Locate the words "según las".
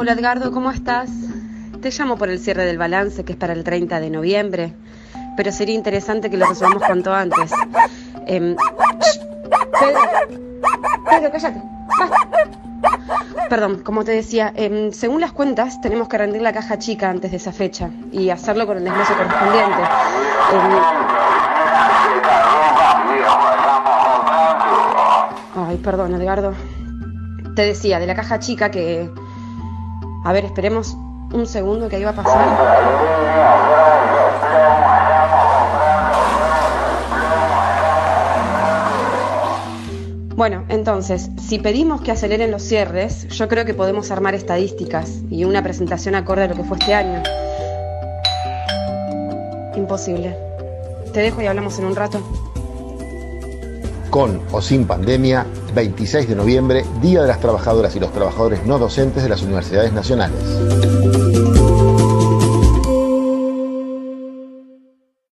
14.90-15.32